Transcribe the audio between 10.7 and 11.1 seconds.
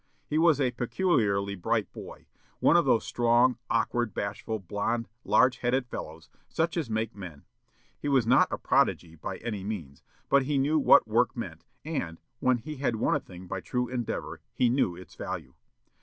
what